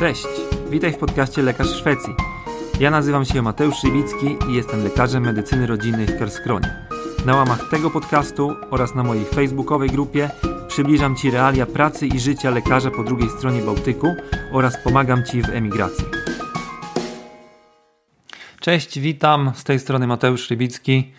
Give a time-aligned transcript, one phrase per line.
[0.00, 0.26] Cześć,
[0.70, 2.14] witaj w podcaście Lekarz Szwecji.
[2.80, 6.76] Ja nazywam się Mateusz Szywicki i jestem lekarzem medycyny rodzinnej w Kerskronie.
[7.26, 10.30] Na łamach tego podcastu oraz na mojej facebookowej grupie
[10.68, 14.14] przybliżam Ci realia pracy i życia lekarza po drugiej stronie Bałtyku
[14.52, 16.04] oraz pomagam Ci w emigracji.
[18.60, 19.52] Cześć, witam.
[19.54, 21.12] Z tej strony Mateusz Szybicki,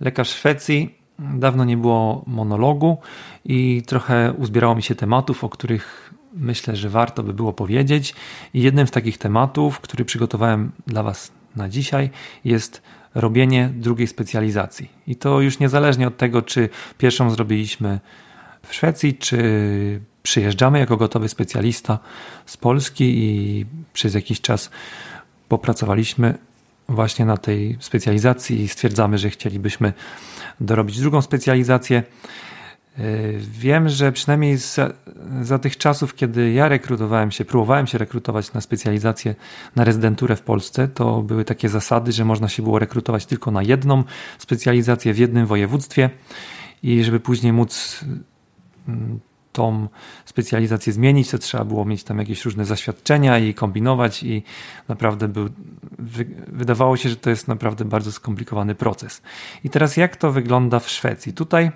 [0.00, 0.94] lekarz Szwecji.
[1.18, 2.98] Dawno nie było monologu
[3.44, 8.14] i trochę uzbierało mi się tematów, o których myślę, że warto by było powiedzieć.
[8.54, 12.10] I jednym z takich tematów, który przygotowałem dla Was na dzisiaj,
[12.44, 12.82] jest
[13.14, 14.90] robienie drugiej specjalizacji.
[15.06, 18.00] I to już niezależnie od tego, czy pierwszą zrobiliśmy
[18.66, 21.98] w Szwecji, czy przyjeżdżamy jako gotowy specjalista
[22.46, 24.70] z Polski i przez jakiś czas
[25.48, 26.38] popracowaliśmy
[26.88, 29.92] właśnie na tej specjalizacji i stwierdzamy, że chcielibyśmy
[30.60, 32.02] dorobić drugą specjalizację.
[32.98, 34.92] Yy, wiem, że przynajmniej za,
[35.42, 39.34] za, tych czasów, kiedy ja rekrutowałem się, próbowałem się rekrutować na specjalizację,
[39.76, 43.62] na rezydenturę w Polsce, to były takie zasady, że można się było rekrutować tylko na
[43.62, 44.04] jedną
[44.38, 46.10] specjalizację w jednym województwie
[46.82, 48.04] i żeby później móc
[48.88, 49.20] mm,
[49.52, 49.88] tą
[50.24, 54.42] specjalizację zmienić, to trzeba było mieć tam jakieś różne zaświadczenia i kombinować i
[54.88, 55.48] naprawdę był,
[56.48, 59.22] wydawało się, że to jest naprawdę bardzo skomplikowany proces.
[59.64, 61.32] I teraz jak to wygląda w Szwecji?
[61.32, 61.70] Tutaj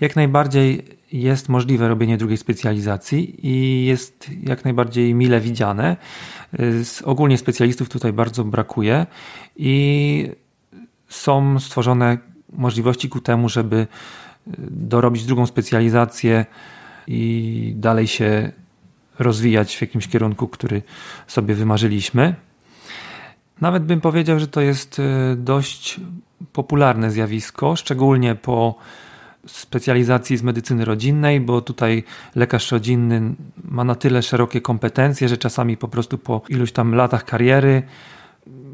[0.00, 5.96] jak najbardziej jest możliwe robienie drugiej specjalizacji i jest jak najbardziej mile widziane.
[7.04, 9.06] Ogólnie specjalistów tutaj bardzo brakuje
[9.56, 10.30] i
[11.08, 12.18] są stworzone
[12.52, 13.86] możliwości ku temu, żeby
[14.70, 16.46] dorobić drugą specjalizację
[17.06, 18.52] i dalej się
[19.18, 20.82] rozwijać w jakimś kierunku, który
[21.26, 22.34] sobie wymarzyliśmy.
[23.60, 26.00] Nawet bym powiedział, że to jest e, dość
[26.52, 28.74] popularne zjawisko, szczególnie po
[29.46, 35.76] specjalizacji z medycyny rodzinnej, bo tutaj lekarz rodzinny ma na tyle szerokie kompetencje, że czasami
[35.76, 37.82] po prostu po iluś tam latach kariery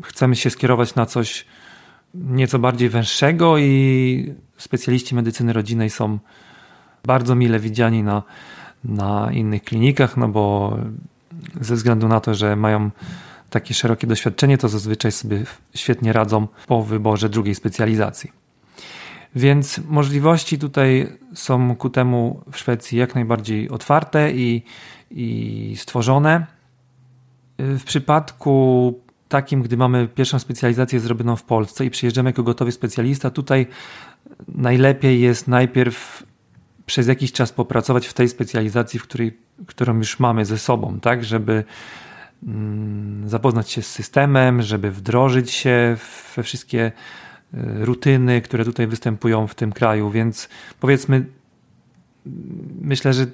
[0.02, 1.46] chcemy się skierować na coś
[2.14, 6.18] nieco bardziej węższego i specjaliści medycyny rodzinnej są
[7.04, 8.22] bardzo mile widziani na,
[8.84, 10.76] na innych klinikach, no bo
[11.60, 12.90] ze względu na to, że mają
[13.50, 15.44] takie szerokie doświadczenie, to zazwyczaj sobie
[15.74, 18.41] świetnie radzą po wyborze drugiej specjalizacji.
[19.34, 24.62] Więc możliwości tutaj są ku temu w Szwecji jak najbardziej otwarte i,
[25.10, 26.46] i stworzone.
[27.58, 28.94] W przypadku
[29.28, 33.66] takim, gdy mamy pierwszą specjalizację zrobioną w Polsce i przyjeżdżamy jako gotowy specjalista, tutaj
[34.48, 36.22] najlepiej jest najpierw
[36.86, 41.24] przez jakiś czas popracować w tej specjalizacji, w której, którą już mamy ze sobą, tak,
[41.24, 41.64] żeby
[42.42, 45.96] mm, zapoznać się z systemem, żeby wdrożyć się
[46.36, 47.21] we wszystkie y,
[47.80, 50.48] rutyny, które tutaj występują w tym kraju, więc
[50.80, 51.24] powiedzmy,
[52.80, 53.26] myślę, że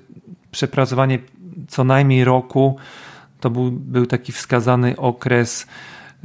[0.51, 1.19] przepracowanie
[1.69, 2.77] co najmniej roku
[3.41, 5.67] to był, był taki wskazany okres,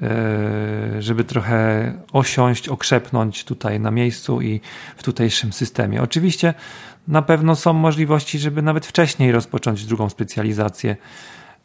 [0.03, 4.61] e, żeby trochę osiąść, okrzepnąć tutaj na miejscu i
[4.97, 6.01] w tutejszym systemie.
[6.01, 6.53] Oczywiście
[7.07, 10.95] na pewno są możliwości, żeby nawet wcześniej rozpocząć drugą specjalizację,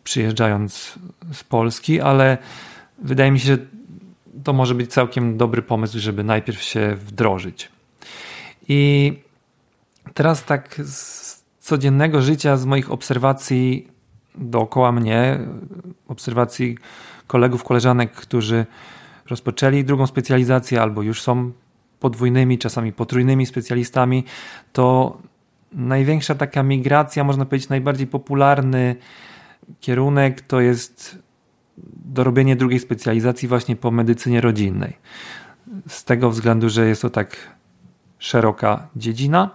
[0.05, 0.99] przyjeżdżając
[1.33, 2.39] z Polski, ale
[2.99, 3.59] wydaje mi się, że
[4.45, 7.69] to może być całkiem dobry pomysł, żeby najpierw się wdrożyć.
[8.69, 9.13] I
[10.15, 13.89] teraz tak z codziennego życia, z moich obserwacji
[14.35, 15.39] dookoła mnie,
[16.09, 16.79] obserwacji
[17.27, 18.67] kolegów, koleżanek, którzy
[19.31, 21.53] rozpoczęli drugą specjalizację albo już są
[22.01, 24.25] podwójnymi, czasami potrójnymi specjalistami,
[24.73, 25.19] to
[25.73, 28.97] największa taka migracja, można powiedzieć, najbardziej popularny
[29.81, 31.19] kierunek to jest
[32.05, 34.97] dorobienie drugiej specjalizacji właśnie po medycynie rodzinnej.
[35.89, 37.37] Z tego względu, że jest to tak
[38.19, 39.51] szeroka dziedzina,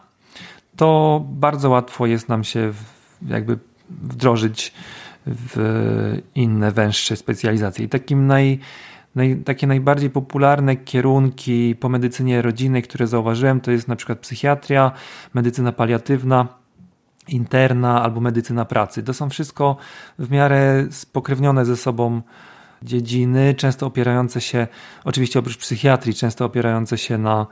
[0.75, 2.73] to bardzo łatwo jest nam się
[3.27, 4.73] jakby wdrożyć
[5.25, 7.85] w inne, węższe specjalizacje.
[7.85, 8.59] I takim naj,
[9.15, 14.91] naj, takie najbardziej popularne kierunki po medycynie rodzinnej, które zauważyłem, to jest na przykład psychiatria,
[15.33, 16.47] medycyna paliatywna,
[17.27, 19.03] interna albo medycyna pracy.
[19.03, 19.77] To są wszystko
[20.19, 22.21] w miarę spokrewnione ze sobą
[22.83, 24.67] dziedziny, często opierające się,
[25.03, 27.47] oczywiście oprócz psychiatrii, często opierające się na,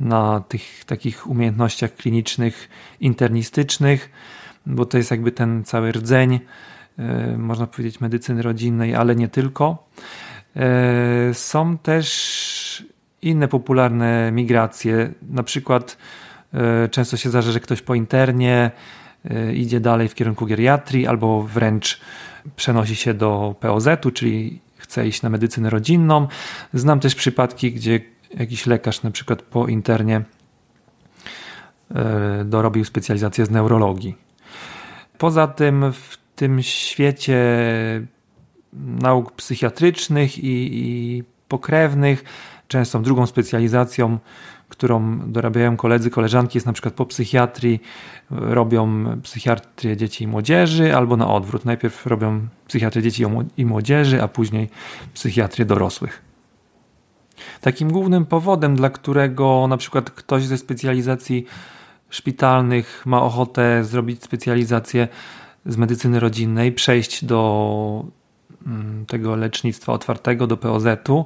[0.00, 2.68] na tych takich umiejętnościach klinicznych,
[3.00, 4.10] internistycznych
[4.68, 6.40] bo to jest jakby ten cały rdzeń,
[6.98, 9.88] e, można powiedzieć, medycyny rodzinnej, ale nie tylko.
[10.56, 12.88] E, są też
[13.22, 15.98] inne popularne migracje, na przykład
[16.54, 18.70] e, często się zdarza, że ktoś po internie
[19.54, 22.00] idzie dalej w kierunku geriatrii albo wręcz
[22.56, 26.28] przenosi się do POZ-u, czyli chce iść na medycynę rodzinną.
[26.74, 28.00] Znam też przypadki, gdzie
[28.34, 30.22] jakiś lekarz na przykład po internie
[32.44, 34.16] dorobił specjalizację z neurologii.
[35.18, 37.38] Poza tym w tym świecie
[38.72, 42.24] nauk psychiatrycznych i, i pokrewnych,
[42.68, 44.18] często drugą specjalizacją,
[44.68, 47.80] którą dorabiają koledzy, koleżanki, jest na przykład po psychiatrii,
[48.30, 51.64] robią psychiatrię dzieci i młodzieży, albo na odwrót.
[51.64, 53.24] Najpierw robią psychiatrię dzieci
[53.56, 54.68] i młodzieży, a później
[55.14, 56.22] psychiatrię dorosłych.
[57.60, 61.44] Takim głównym powodem, dla którego na przykład ktoś ze specjalizacji
[62.10, 65.08] szpitalnych ma ochotę zrobić specjalizację
[65.66, 68.04] z medycyny rodzinnej, przejść do
[68.66, 71.24] mm, tego lecznictwa otwartego, do POZ-u,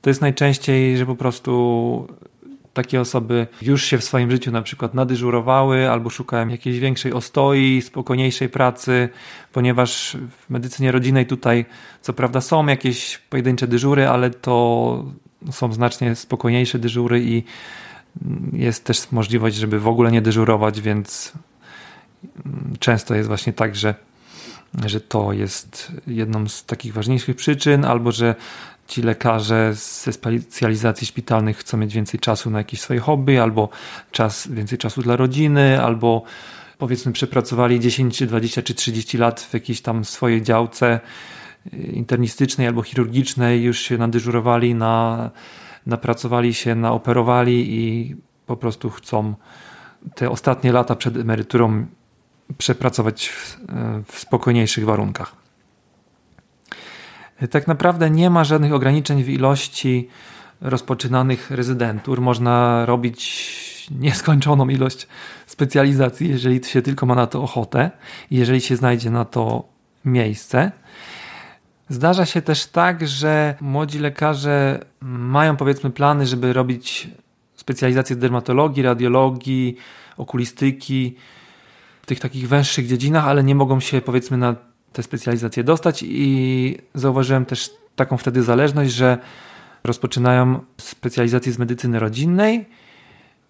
[0.00, 2.06] to jest najczęściej, że po prostu
[2.74, 7.82] takie osoby już się w swoim życiu na przykład nadyżurowały albo szukają jakiejś większej ostoi,
[7.82, 9.08] spokojniejszej pracy,
[9.52, 10.16] ponieważ
[10.46, 11.64] w medycynie rodzinnej tutaj
[12.00, 15.04] co prawda są jakieś pojedyncze dyżury, ale to
[15.50, 17.42] są znacznie spokojniejsze dyżury i
[18.52, 21.32] jest też możliwość, żeby w ogóle nie dyżurować, więc
[22.78, 23.94] często jest właśnie tak, że,
[24.86, 28.34] że to jest jedną z takich ważniejszych przyczyn, albo że
[28.86, 33.68] ci lekarze ze specjalizacji szpitalnych chcą mieć więcej czasu na jakieś swoje hobby, albo
[34.10, 36.22] czas, więcej czasu dla rodziny, albo
[36.78, 41.00] powiedzmy przepracowali 10, czy 20 czy 30 lat w jakiejś tam swojej działce
[41.74, 45.30] y, internistycznej albo chirurgicznej, już się nadyżurowali, na,
[45.86, 48.16] napracowali się, naoperowali i
[48.46, 49.34] po prostu chcą
[50.14, 51.86] te ostatnie lata przed emeryturą
[52.58, 53.58] przepracować w,
[54.06, 55.36] w spokojniejszych warunkach.
[57.50, 60.08] Tak naprawdę nie ma żadnych ograniczeń w ilości
[60.60, 62.20] rozpoczynanych rezydentur.
[62.20, 63.54] Można robić
[63.90, 65.06] nieskończoną ilość
[65.46, 67.90] specjalizacji, jeżeli się tylko ma na to ochotę
[68.30, 69.64] i jeżeli się znajdzie na to
[70.04, 70.72] miejsce.
[71.88, 77.08] Zdarza się też tak, że młodzi lekarze mają powiedzmy plany, żeby robić
[77.54, 79.76] specjalizację dermatologii, radiologii,
[80.16, 81.16] okulistyki,
[82.06, 84.54] tych takich węższych dziedzinach, ale nie mogą się powiedzmy na
[84.92, 89.18] te specjalizacje dostać i zauważyłem też taką wtedy zależność, że
[89.84, 92.68] rozpoczynają specjalizację z medycyny rodzinnej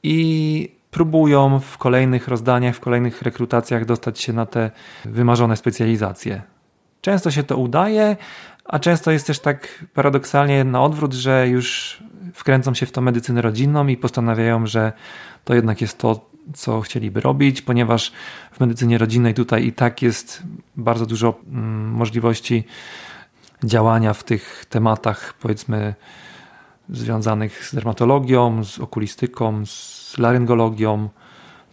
[0.03, 4.71] i próbują w kolejnych rozdaniach, w kolejnych rekrutacjach dostać się na te
[5.05, 6.43] wymarzone specjalizacje.
[7.01, 8.17] Często się to udaje,
[8.65, 11.99] a często jest też tak paradoksalnie na odwrót, że już
[12.35, 14.93] wkręcą się w tą medycynę rodzinną i postanawiają, że
[15.45, 18.13] to jednak jest to, co chcieliby robić, ponieważ
[18.53, 20.43] w medycynie rodzinnej tutaj i tak jest
[20.77, 22.65] bardzo dużo mm, możliwości
[23.65, 25.95] działania w tych tematach, powiedzmy,
[26.89, 31.09] związanych z dermatologią, z okulistyką, z laryngologią,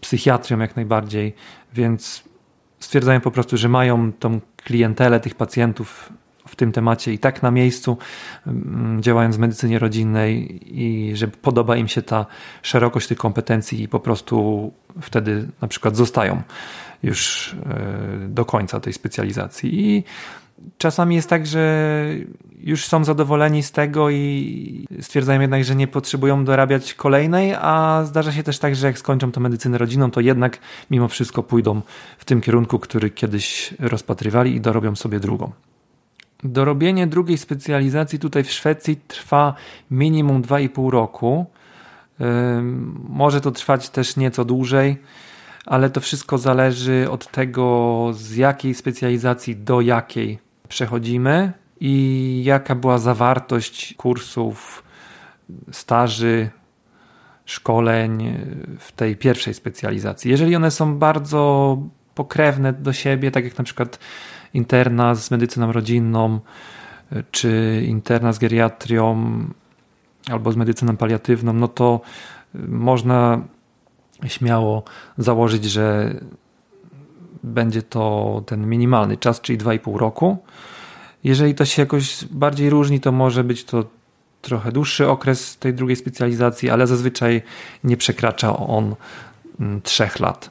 [0.01, 1.35] psychiatrią jak najbardziej,
[1.73, 2.23] więc
[2.79, 6.13] stwierdzają po prostu, że mają tą klientelę tych pacjentów
[6.51, 7.97] w tym temacie i tak na miejscu,
[8.47, 12.25] mm, działając w medycynie rodzinnej, i że podoba im się ta
[12.61, 14.71] szerokość tych kompetencji, i po prostu
[15.01, 16.41] wtedy na przykład zostają
[17.03, 19.89] już e, do końca tej specjalizacji.
[19.89, 20.03] I
[20.77, 22.05] czasami jest tak, że
[22.59, 28.31] już są zadowoleni z tego i stwierdzają jednak, że nie potrzebują dorabiać kolejnej, a zdarza
[28.31, 30.59] się też tak, że jak skończą tę medycynę rodzinną, to jednak
[30.91, 31.81] mimo wszystko pójdą
[32.17, 35.51] w tym kierunku, który kiedyś rozpatrywali i dorobią sobie drugą.
[36.43, 39.53] Dorobienie drugiej specjalizacji tutaj w Szwecji trwa
[39.91, 41.45] minimum 2,5 roku.
[43.09, 44.97] Może to trwać też nieco dłużej,
[45.65, 52.97] ale to wszystko zależy od tego, z jakiej specjalizacji do jakiej przechodzimy i jaka była
[52.97, 54.83] zawartość kursów,
[55.71, 56.49] staży,
[57.45, 58.37] szkoleń
[58.79, 60.31] w tej pierwszej specjalizacji.
[60.31, 61.77] Jeżeli one są bardzo
[62.15, 63.99] pokrewne do siebie, tak jak na przykład
[64.53, 66.39] interna z medycyną rodzinną,
[67.31, 69.31] czy interna z geriatrią,
[70.29, 72.01] albo z medycyną paliatywną, no to
[72.67, 73.41] można
[74.27, 74.83] śmiało
[75.17, 76.15] założyć, że
[77.43, 80.37] będzie to ten minimalny czas, czyli 2,5 roku.
[81.23, 83.85] Jeżeli to się jakoś bardziej różni, to może być to
[84.41, 87.41] trochę dłuższy okres tej drugiej specjalizacji, ale zazwyczaj
[87.83, 88.95] nie przekracza on
[89.83, 90.49] 3 mm, lat.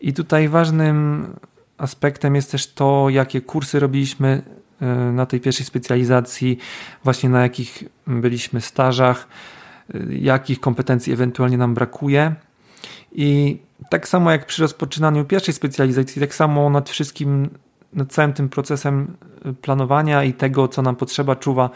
[0.00, 1.26] I tutaj ważnym
[1.78, 4.42] aspektem jest też to, jakie kursy robiliśmy
[4.80, 6.58] e, na tej pierwszej specjalizacji,
[7.04, 9.28] właśnie na jakich byliśmy stażach,
[9.94, 12.34] e, jakich kompetencji ewentualnie nam brakuje.
[13.12, 13.58] I
[13.90, 17.50] tak samo jak przy rozpoczynaniu pierwszej specjalizacji, tak samo nad wszystkim,
[17.92, 21.70] nad całym tym procesem e, planowania i tego, co nam potrzeba, czuwa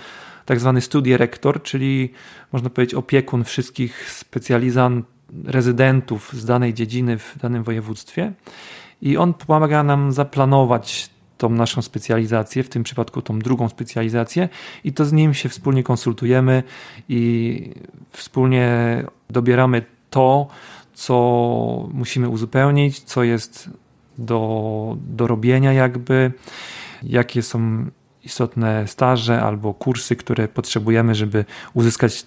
[0.47, 2.12] tak zwany studierektor, czyli
[2.52, 5.12] można powiedzieć opiekun wszystkich specjalizantów,
[5.44, 8.32] rezydentów z danej dziedziny w danym województwie
[9.02, 14.49] i on pomaga nam zaplanować tą naszą specjalizację, w tym przypadku tą drugą specjalizację
[14.85, 16.62] i to z nim się wspólnie konsultujemy
[17.09, 17.71] i
[18.11, 18.66] wspólnie
[19.30, 20.47] dobieramy to,
[20.94, 23.71] co musimy uzupełnić, co jest
[24.18, 26.32] do, do robienia, jakby,
[27.02, 27.87] jakie są
[28.25, 31.44] istotne staże albo kursy, które potrzebujemy, żeby
[31.75, 32.26] uzyskać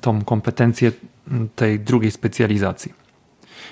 [0.00, 0.92] tą kompetencję
[1.56, 3.05] tej drugiej specjalizacji.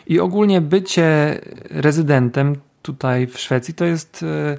[0.07, 4.59] I ogólnie bycie rezydentem tutaj w Szwecji to jest e,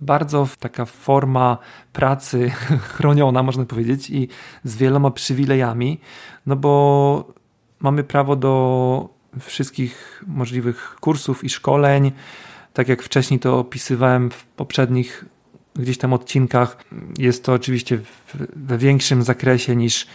[0.00, 1.58] bardzo taka forma
[1.92, 2.50] pracy
[2.94, 4.28] chroniona, można powiedzieć, i
[4.64, 6.00] z wieloma przywilejami,
[6.46, 7.32] no bo
[7.80, 9.08] mamy prawo do
[9.40, 12.12] wszystkich możliwych kursów i szkoleń.
[12.72, 15.24] Tak jak wcześniej to opisywałem w poprzednich
[15.76, 16.84] gdzieś tam odcinkach,
[17.18, 17.98] jest to oczywiście
[18.56, 20.06] we większym zakresie niż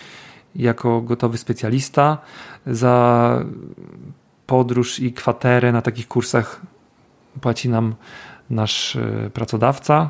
[0.55, 2.17] jako gotowy specjalista.
[2.67, 3.45] Za
[4.47, 6.61] podróż i kwaterę na takich kursach
[7.41, 7.95] płaci nam
[8.49, 10.09] nasz e, pracodawca.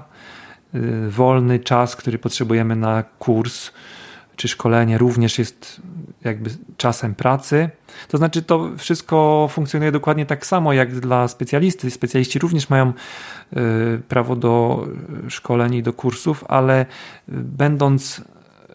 [0.73, 0.79] E,
[1.09, 3.71] wolny czas, który potrzebujemy na kurs
[4.35, 5.81] czy szkolenie, również jest
[6.23, 7.69] jakby czasem pracy.
[8.07, 11.91] To znaczy, to wszystko funkcjonuje dokładnie tak samo jak dla specjalisty.
[11.91, 12.93] Specjaliści również mają e,
[14.07, 14.85] prawo do
[15.27, 16.85] szkoleń i do kursów, ale
[17.27, 18.21] będąc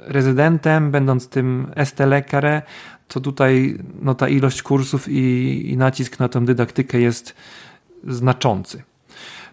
[0.06, 2.62] rezydentem, będąc tym ST-lekarem,
[3.08, 7.34] to tutaj no, ta ilość kursów i, i nacisk na tę dydaktykę jest
[8.08, 8.82] znaczący.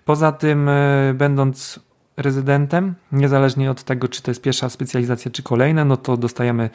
[0.06, 1.79] Poza tym, e, będąc
[2.18, 6.70] rezydentem, niezależnie od tego, czy to jest pierwsza specjalizacja, czy kolejna, no to dostajemy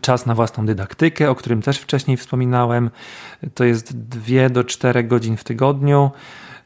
[0.00, 2.90] czas na własną dydaktykę, o którym też wcześniej wspominałem.
[3.54, 6.10] To jest 2 do 4 godzin w tygodniu.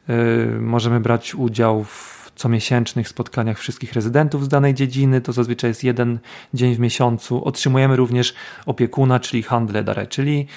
[0.09, 0.15] E,
[0.59, 5.21] możemy brać udział w comiesięcznych spotkaniach wszystkich rezydentów z danej dziedziny.
[5.21, 6.19] To zazwyczaj jest jeden
[6.53, 7.43] dzień w miesiącu.
[7.43, 8.33] Otrzymujemy również
[8.65, 10.47] opiekuna, czyli handledare, czyli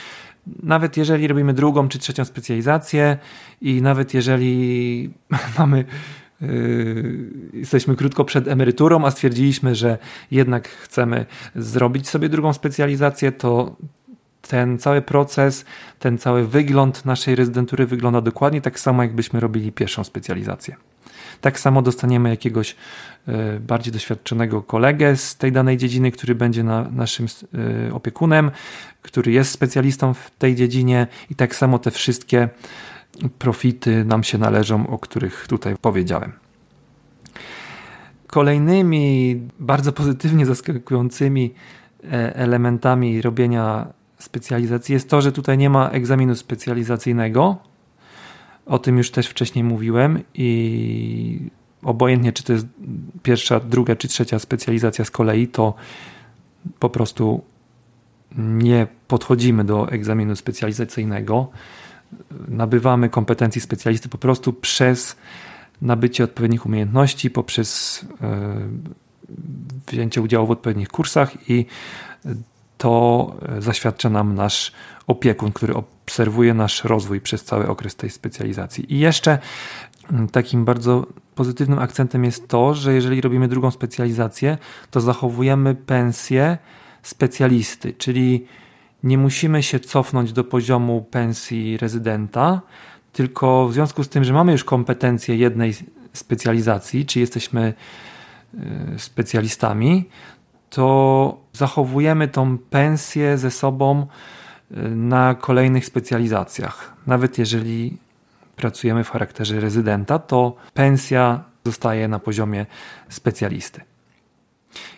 [0.63, 3.19] nawet jeżeli robimy drugą czy trzecią specjalizację
[3.61, 5.11] i nawet jeżeli
[5.59, 5.85] mamy
[6.43, 9.99] Yy, jesteśmy krótko przed emeryturą, a stwierdziliśmy, że
[10.31, 13.77] jednak chcemy zrobić sobie drugą specjalizację, to
[14.49, 15.65] ten cały proces,
[15.99, 20.77] ten cały wygląd naszej rezydentury wygląda dokładnie tak samo, jakbyśmy robili pierwszą specjalizację.
[21.43, 22.77] Tak samo dostaniemy jakiegoś
[23.29, 27.27] e, bardziej doświadczonego kolegę z tej danej dziedziny, który będzie na naszym
[27.87, 28.51] e, opiekunem,
[29.03, 32.49] który jest specjalistą w tej dziedzinie i tak samo te wszystkie
[33.39, 36.33] profity nam się należą, o których tutaj powiedziałem.
[38.27, 41.55] Kolejnymi bardzo pozytywnie zaskakującymi
[42.05, 43.87] e, elementami robienia
[44.19, 47.72] specjalizacji jest to, że tutaj nie ma egzaminu specjalizacyjnego,
[48.67, 51.51] o tym już też wcześniej mówiłem i
[51.83, 52.67] obojętnie czy to jest
[53.23, 55.75] pierwsza, druga czy trzecia specjalizacja z kolei, to
[56.79, 57.45] po prostu
[58.39, 61.51] nie podchodzimy do egzaminu specjalizacyjnego.
[62.49, 65.17] Nabywamy kompetencji specjalisty po prostu przez
[65.83, 68.69] nabycie odpowiednich umiejętności, poprzez e,
[69.89, 71.67] wzięcie udziału w odpowiednich kursach i
[72.79, 74.73] to zaświadcza nam nasz
[75.07, 75.75] opiekun, który
[76.13, 78.95] obserwuje nasz rozwój przez cały okres tej specjalizacji.
[78.95, 79.39] I jeszcze
[80.13, 84.59] mm, takim bardzo pozytywnym akcentem jest to, że jeżeli robimy drugą specjalizację,
[84.91, 86.59] to zachowujemy pensję
[87.03, 88.47] specjalisty, czyli
[89.03, 92.61] nie musimy się cofnąć do poziomu pensji rezydenta,
[93.13, 95.75] tylko w związku z tym, że mamy już kompetencje jednej
[96.13, 97.75] specjalizacji, czy jesteśmy
[98.55, 100.09] y, specjalistami,
[100.71, 104.07] to zachowujemy tą pensję ze sobą
[104.97, 106.93] na kolejnych specjalizacjach.
[107.07, 107.97] Nawet jeżeli
[108.57, 112.67] pracujemy w charakterze rezydenta, to pensja zostaje na poziomie
[113.09, 113.81] specjalisty.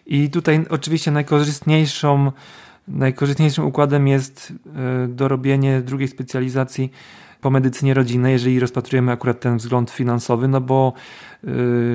[0.07, 2.33] I tutaj oczywiście najkorzystniejszą,
[2.89, 6.93] najkorzystniejszym układem jest e, dorobienie drugiej specjalizacji
[7.41, 10.93] po medycynie rodzinnej, jeżeli rozpatrujemy akurat ten wzgląd finansowy, no bo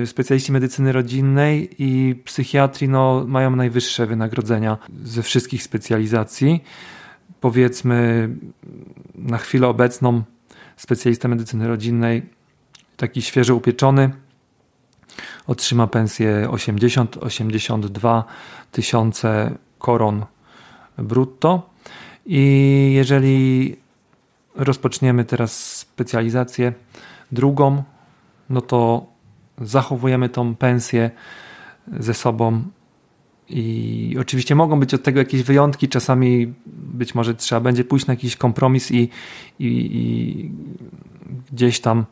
[0.02, 6.64] e, specjaliści medycyny rodzinnej i psychiatrii no, mają najwyższe wynagrodzenia ze wszystkich specjalizacji
[7.40, 8.28] powiedzmy
[9.14, 10.22] na chwilę obecną
[10.76, 12.22] specjalista medycyny rodzinnej,
[12.96, 14.10] taki świeżo upieczony,
[15.46, 18.22] otrzyma pensję 80-82
[18.72, 20.26] tysiące koron
[20.98, 21.70] brutto.
[22.26, 23.76] I jeżeli
[24.54, 26.72] rozpoczniemy teraz specjalizację
[27.32, 27.82] drugą,
[28.50, 29.06] no to
[29.60, 31.10] zachowujemy tą pensję
[31.98, 32.62] ze sobą
[33.50, 38.12] i oczywiście mogą być od tego jakieś wyjątki, czasami być może trzeba będzie pójść na
[38.12, 39.08] jakiś kompromis i,
[39.58, 40.50] i, i,
[41.52, 42.04] gdzieś tam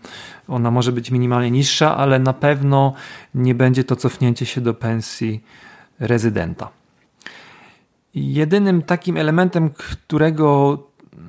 [0.49, 2.93] ona może być minimalnie niższa, ale na pewno
[3.35, 5.43] nie będzie to cofnięcie się do pensji
[6.01, 6.71] rezydenta.
[8.15, 10.79] Jedynym takim elementem, którego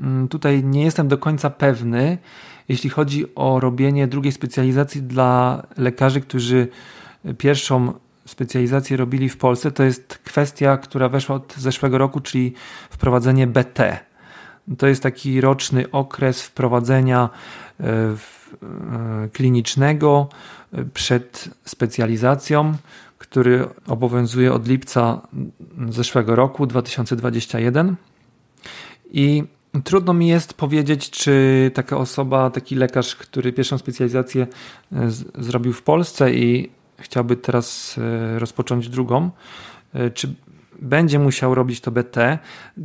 [0.02, 2.18] mm, tutaj nie jestem do końca pewny,
[2.70, 6.68] jeśli chodzi o robienie drugiej specjalizacji dla lekarzy, którzy
[7.38, 7.94] pierwszą
[8.30, 12.54] specjalizację robili w Polsce, to jest kwestia, która weszła od zeszłego roku, czyli
[12.90, 14.00] wprowadzenie BT.
[14.78, 17.30] To jest taki roczny okres wprowadzenia
[19.34, 20.30] klinicznego
[20.94, 22.74] przed specjalizacją,
[23.18, 25.22] który obowiązuje od lipca
[25.90, 27.96] zeszłego roku 2021.
[29.12, 29.44] I
[29.84, 34.48] trudno mi jest powiedzieć, czy taka osoba, taki lekarz, który pierwszą specjalizację
[34.92, 36.70] e, zrobił w Polsce i
[37.00, 39.32] chciałby teraz e, rozpocząć drugą,
[39.94, 40.36] e, czy
[40.82, 42.40] będzie musiał robić to BT.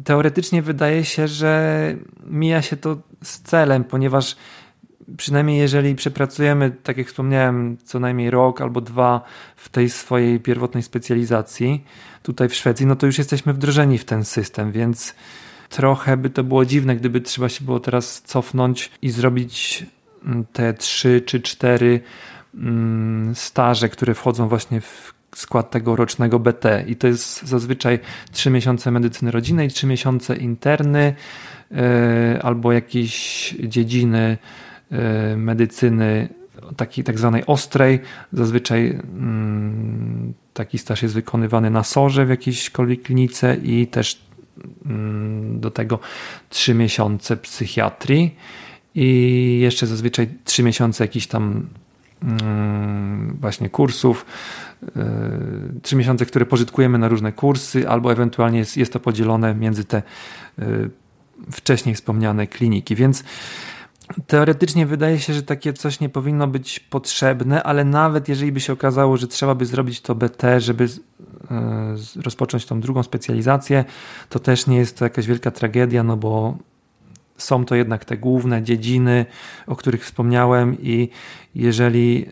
[0.05, 1.95] Teoretycznie wydaje się, że
[2.27, 4.37] mija się to z celem, ponieważ
[5.17, 9.21] przynajmniej jeżeli przepracujemy, tak jak wspomniałem, co najmniej rok albo dwa
[9.57, 11.85] w tej swojej pierwotnej specjalizacji
[12.23, 15.15] tutaj w Szwecji, no to już jesteśmy wdrożeni w ten system, więc
[15.69, 19.87] trochę by to było dziwne, gdyby trzeba się było teraz cofnąć i zrobić
[20.25, 22.01] mm, te trzy czy cztery
[23.35, 26.85] staże, które wchodzą właśnie w skład tego rocznego BT.
[26.87, 27.99] I to jest zazwyczaj
[28.33, 31.15] trzy miesiące medycyny rodzinnej, trzy miesiące interny
[31.71, 31.79] yy,
[32.43, 34.39] albo jakieś dziedziny
[34.91, 34.99] yy,
[35.37, 36.29] medycyny
[36.77, 38.01] takiej tak zwanej ostrej.
[38.33, 39.01] Zazwyczaj yy,
[40.55, 42.71] taki staż jest wykonywany na sorze w jakiejś
[43.05, 44.25] klinice i też
[44.87, 45.99] Mm, do tego
[46.49, 48.35] 3 miesiące psychiatrii
[48.95, 51.69] i jeszcze zazwyczaj 3 miesiące jakichś tam mm,
[53.41, 54.27] właśnie kursów,
[55.83, 59.85] 3 y, miesiące, które pożytkujemy na różne kursy, albo ewentualnie jest, jest to podzielone między
[59.85, 60.03] te
[60.59, 60.91] y,
[61.53, 62.95] wcześniej wspomniane kliniki.
[62.95, 63.25] Więc
[64.27, 68.73] teoretycznie wydaje się, że takie coś nie powinno być potrzebne, ale nawet jeżeli by się
[68.73, 70.89] okazało, że trzeba by zrobić to BT, żeby
[71.51, 73.85] E, rozpocząć tą drugą specjalizację,
[74.29, 76.57] to też nie jest to jakaś wielka tragedia, no bo
[77.37, 79.27] są to jednak te główne dziedziny,
[79.67, 81.09] o których wspomniałem, i
[81.55, 82.27] jeżeli yy,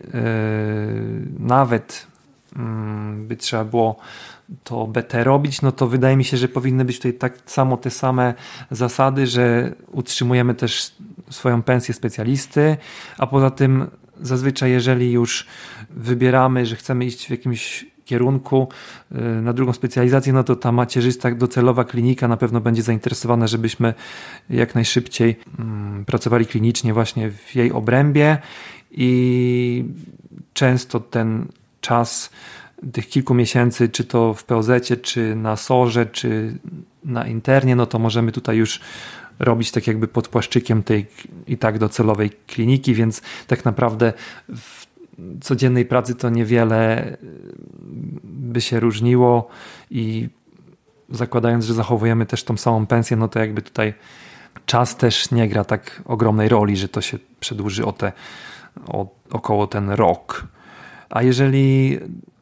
[1.39, 2.07] nawet
[2.55, 2.61] yy,
[3.17, 3.99] by trzeba było
[4.63, 7.89] to BT robić, no to wydaje mi się, że powinny być tutaj tak samo te
[7.89, 8.33] same
[8.71, 10.91] zasady, że utrzymujemy też
[11.29, 12.77] swoją pensję specjalisty,
[13.17, 13.87] a poza tym
[14.21, 15.47] zazwyczaj jeżeli już
[15.89, 18.67] wybieramy, że chcemy iść w jakimś kierunku
[19.11, 23.93] y, na drugą specjalizację, no to ta macierzysta docelowa klinika na pewno będzie zainteresowana, żebyśmy
[24.49, 28.37] jak najszybciej mm, pracowali klinicznie właśnie w jej obrębie
[28.91, 29.85] i
[30.53, 31.45] często ten
[31.81, 32.29] czas
[32.91, 34.69] tych kilku miesięcy, czy to w POZ,
[35.01, 36.57] czy na SORze, czy
[37.05, 38.79] na internie, no to możemy tutaj już
[39.39, 41.05] robić tak jakby pod płaszczykiem tej
[41.47, 44.13] i tak docelowej kliniki, więc tak naprawdę
[44.55, 44.82] w
[45.41, 47.17] codziennej pracy to niewiele y,
[48.23, 49.47] by się różniło
[49.91, 50.29] i
[51.09, 53.93] zakładając, że zachowujemy też tą samą pensję, no to jakby tutaj
[54.65, 58.11] czas też nie gra tak ogromnej roli, że to się przedłuży o te
[58.87, 60.47] o, około ten rok.
[61.09, 61.99] A jeżeli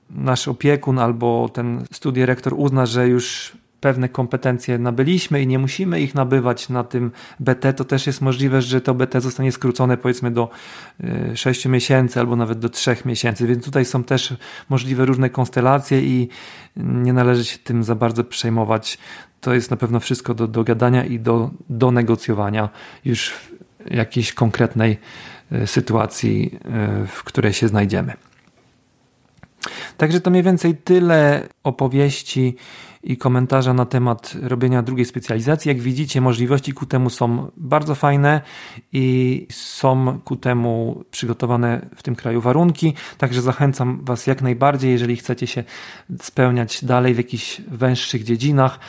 [0.09, 6.15] nasz opiekun albo ten studierektor uzna, że już pewne kompetencje nabyliśmy i nie musimy ich
[6.15, 10.49] nabywać na tym BT, to też jest możliwe, że to BT zostanie skrócone powiedzmy do
[11.35, 14.33] 6 y, miesięcy albo nawet do 3 miesięcy, więc tutaj są też
[14.69, 16.29] możliwe różne konstelacje i
[16.77, 18.97] nie należy się tym za bardzo przejmować.
[19.41, 22.69] To jest na pewno wszystko do dogadania i do, do negocjowania
[23.05, 23.51] już w
[23.91, 24.97] jakiejś konkretnej
[25.51, 26.59] y, sytuacji,
[27.03, 28.30] y, w której się znajdziemy.
[30.01, 32.55] Także to mniej więcej tyle opowieści
[33.03, 35.69] i komentarza na temat robienia drugiej specjalizacji.
[35.69, 38.41] Jak widzicie, możliwości ku temu są bardzo fajne
[38.93, 42.93] i są ku temu przygotowane w tym kraju warunki.
[43.17, 45.63] Także zachęcam Was jak najbardziej, jeżeli chcecie się
[46.21, 48.79] spełniać dalej w jakichś węższych dziedzinach,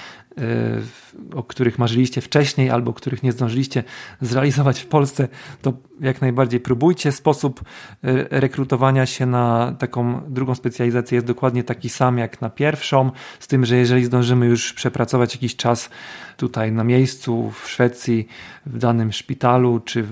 [1.35, 3.85] o których marzyliście wcześniej albo których nie zdążyliście
[4.21, 5.29] zrealizować w Polsce,
[5.63, 7.13] to jak najbardziej próbujcie.
[7.13, 13.11] Sposób y, rekrutowania się na taką drugą specjalizację jest dokładnie taki sam jak na pierwszą,
[13.41, 15.91] z tym, że jeżeli zdążymy już przepracować jakiś czas
[16.37, 18.29] tutaj na miejscu w Szwecji,
[18.67, 20.05] w danym szpitalu czy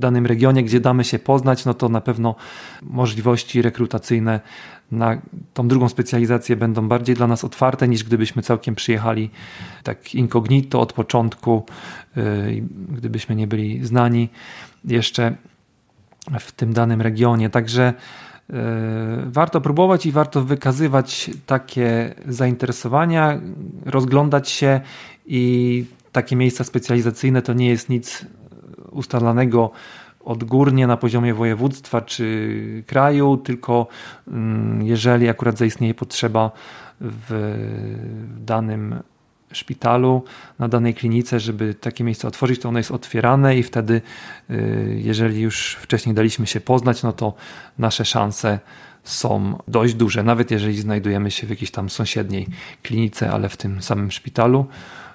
[0.00, 2.34] danym regionie, gdzie damy się poznać, no to na pewno
[2.82, 4.40] możliwości rekrutacyjne
[4.92, 5.18] na
[5.54, 9.30] tą drugą specjalizację będą bardziej dla nas otwarte niż gdybyśmy całkiem przyjechali
[9.82, 11.64] tak incognito od początku,
[12.16, 14.28] y, gdybyśmy nie byli znani
[14.84, 15.34] jeszcze
[16.40, 17.50] w tym danym regionie.
[17.50, 17.94] Także
[18.50, 18.54] y,
[19.26, 23.40] warto próbować i warto wykazywać takie zainteresowania,
[23.84, 24.80] rozglądać się
[25.26, 28.26] i takie miejsca specjalizacyjne to nie jest nic
[28.90, 29.70] ustalanego
[30.24, 33.86] odgórnie na poziomie województwa czy kraju, tylko
[34.28, 36.50] mm, jeżeli akurat zaistnieje potrzeba
[37.00, 37.54] w
[38.38, 39.02] danym
[39.52, 40.24] szpitalu,
[40.58, 44.02] na danej klinice, żeby takie miejsce otworzyć, to ono jest otwierane i wtedy,
[44.50, 47.34] y, jeżeli już wcześniej daliśmy się poznać, no to
[47.78, 48.58] nasze szanse
[49.04, 52.46] są dość duże, nawet jeżeli znajdujemy się w jakiejś tam sąsiedniej
[52.82, 54.66] klinice, ale w tym samym szpitalu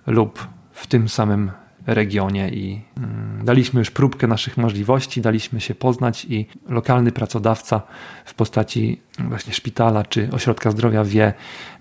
[0.07, 1.51] lub w tym samym
[1.85, 7.81] regionie i mm, daliśmy już próbkę naszych możliwości, daliśmy się poznać i lokalny pracodawca
[8.25, 11.33] w postaci właśnie szpitala czy ośrodka zdrowia wie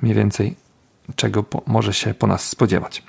[0.02, 0.54] mniej więcej
[1.16, 3.02] czego po, może się po nas spodziewać.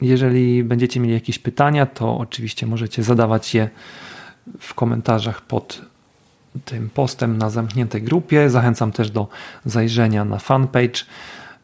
[0.00, 3.68] Jeżeli będziecie mieli jakieś pytania, to oczywiście możecie zadawać je
[4.60, 5.82] w komentarzach pod
[6.64, 8.50] tym postem na zamkniętej grupie.
[8.50, 9.28] Zachęcam też do
[9.64, 11.04] zajrzenia na fanpage.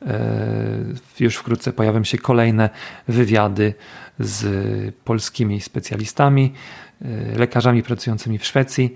[0.06, 0.84] E,
[1.20, 2.70] już wkrótce pojawią się kolejne
[3.08, 3.74] wywiady
[4.18, 6.52] z polskimi specjalistami,
[7.02, 8.94] e, lekarzami pracującymi w Szwecji,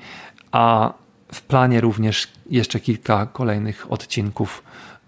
[0.53, 0.93] a
[1.33, 4.63] w planie również jeszcze kilka kolejnych odcinków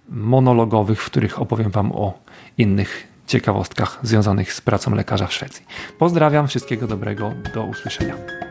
[0.09, 2.18] monologowych, w których opowiem Wam o
[2.59, 5.64] innych ciekawostkach związanych z pracą lekarza w Szwecji.
[5.98, 8.45] Pozdrawiam, wszystkiego dobrego, do usłyszenia.